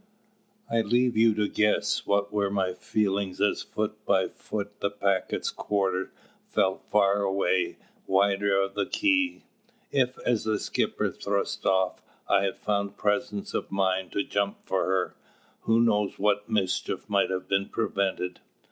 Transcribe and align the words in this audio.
I 0.67 0.81
leave 0.81 1.15
you 1.15 1.35
to 1.35 1.47
guess 1.47 2.07
what 2.07 2.33
were 2.33 2.49
my 2.49 2.73
feelings 2.73 3.39
as 3.39 3.61
foot 3.61 4.03
by 4.03 4.29
foot 4.29 4.79
the 4.79 4.89
packet's 4.89 5.51
quarter 5.51 6.11
fell 6.49 6.81
away 6.91 7.77
wider 8.07 8.59
of 8.59 8.73
the 8.73 8.87
quay. 8.87 9.43
If, 9.91 10.17
as 10.25 10.43
the 10.45 10.57
skipper 10.57 11.11
thrust 11.11 11.67
off, 11.67 12.01
I 12.27 12.45
had 12.45 12.57
found 12.57 12.97
presence 12.97 13.53
of 13.53 13.71
mind 13.71 14.11
to 14.13 14.23
jump 14.23 14.65
for 14.65 14.85
her, 14.85 15.13
who 15.59 15.79
knows 15.79 16.17
what 16.17 16.49
mischief 16.49 17.07
might 17.07 17.29
have 17.29 17.47
been 17.47 17.69
prevented? 17.69 18.39